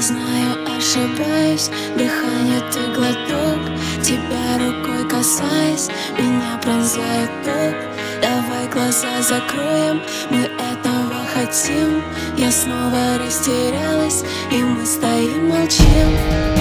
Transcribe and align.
Я 0.00 0.06
знаю, 0.06 0.78
ошибаюсь, 0.78 1.68
дыхание 1.94 2.62
ты 2.72 2.80
глоток. 2.94 3.60
Тебя 4.02 4.56
рукой 4.56 5.06
касаясь, 5.06 5.90
меня 6.18 6.58
пронзает 6.62 7.30
ток. 7.44 7.74
Давай 8.22 8.66
глаза 8.72 9.20
закроем, 9.20 10.00
мы 10.30 10.44
этого 10.44 11.22
хотим. 11.34 12.02
Я 12.38 12.50
снова 12.50 13.18
растерялась, 13.22 14.24
и 14.50 14.62
мы 14.62 14.86
стоим 14.86 15.50
молчим 15.50 16.59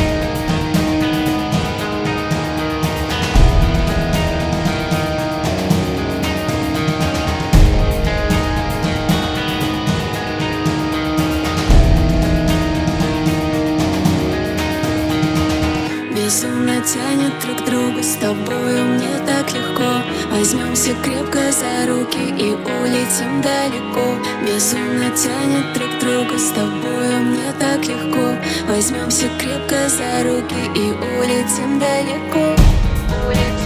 Безумно 16.29 16.75
тянет 16.81 17.39
друг 17.41 17.57
к 17.57 17.65
другу 17.65 18.03
С 18.03 18.13
тобою 18.17 18.85
мне 18.85 19.17
так 19.25 19.51
легко. 19.51 20.03
Возьмемся 20.29 20.93
крепко 21.01 21.39
за 21.51 21.91
руки 21.91 22.19
И 22.19 22.51
улетим 22.51 23.41
далеко. 23.41 24.15
Безумно 24.45 25.09
тянет 25.09 25.73
друг 25.73 25.89
к 25.89 25.99
другу 25.99 26.37
С 26.37 26.51
тобою 26.51 27.21
мне 27.21 27.51
так 27.59 27.83
легко. 27.83 28.37
Возьмемся 28.67 29.25
крепко 29.39 29.89
за 29.89 30.23
руки 30.23 30.69
И 30.75 30.91
улетим 31.17 31.79
далеко. 31.79 32.55
Улетим 33.25 33.58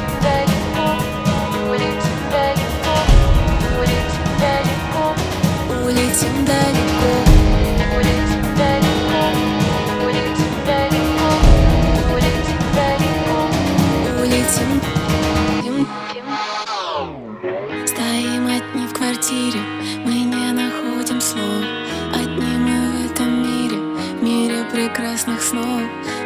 прекрасных 25.23 25.41
снов. 25.41 25.81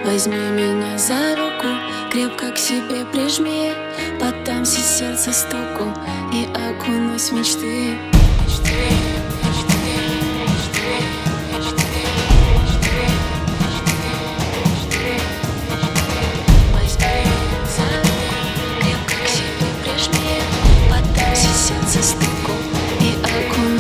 Возьми 0.06 0.36
меня 0.36 0.98
за 0.98 1.36
руку, 1.36 1.67
крепко 2.12 2.52
к 2.52 2.58
себе 2.58 3.06
прижми. 3.06 3.72
Поддамся 4.20 4.80
сердце 4.80 5.31
стуку 5.31 5.94
и 6.34 6.48
окунусь 6.54 7.30
в 7.30 7.34
мечты. 7.34 7.98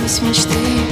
С 0.07 0.21
мечты 0.21 0.86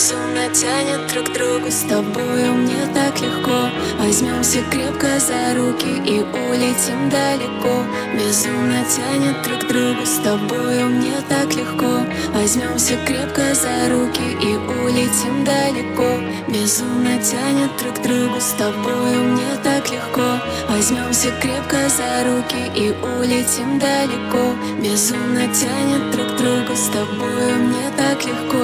Безумно 0.00 0.48
тянет 0.54 1.12
друг 1.12 1.30
другу. 1.34 1.70
С 1.70 1.82
тобою 1.82 2.54
мне 2.54 2.86
так 2.94 3.20
легко. 3.20 3.68
Возьмемся 3.98 4.62
крепко 4.70 5.20
за 5.20 5.54
руки 5.54 5.90
И 6.06 6.20
улетим 6.22 7.10
далеко. 7.10 7.84
Безумно 8.14 8.82
тянет 8.88 9.42
друг 9.42 9.68
другу. 9.68 10.06
С 10.06 10.16
тобою 10.24 10.88
мне 10.88 11.20
так 11.28 11.54
легко. 11.54 12.06
Возьмемся 12.32 12.94
крепко 13.04 13.42
за 13.54 13.90
руки 13.90 14.24
И 14.40 14.56
улетим 14.56 15.44
далеко. 15.44 16.08
Безумно 16.48 17.20
тянет 17.22 17.70
друг 17.78 18.00
другу. 18.02 18.40
С 18.40 18.52
тобою 18.52 19.24
мне 19.32 19.52
так 19.62 19.92
легко. 19.92 20.40
Возьмемся 20.70 21.28
крепко 21.42 21.76
за 21.90 22.24
руки 22.24 22.72
И 22.74 22.94
улетим 23.18 23.78
далеко. 23.78 24.54
Безумно 24.82 25.42
тянет 25.52 26.10
друг 26.10 26.38
другу. 26.38 26.74
С 26.74 26.86
тобою 26.88 27.56
мне 27.66 27.90
так 27.98 28.24
легко 28.24 28.59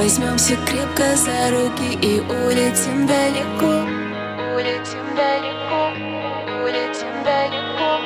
Возьмемся 0.00 0.56
крепко 0.64 1.14
за 1.14 1.50
руки 1.50 1.92
и 2.00 2.20
улетим 2.20 3.06
далеко. 3.06 3.84
Улетим 4.56 5.14
далеко, 5.14 5.92
улетим 6.64 7.22
далеко. 7.22 8.00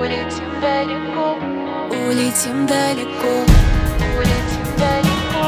Улетим 0.00 0.50
далеко, 0.62 1.36
улетим 2.06 2.66
далеко. 2.66 3.44
Улетим 4.16 4.76
далеко, 4.78 5.44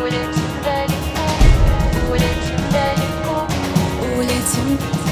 улетим 0.00 0.54
далеко. 0.64 1.26
Улетим 2.08 2.62
далеко, 2.72 3.46
улетим 4.16 5.03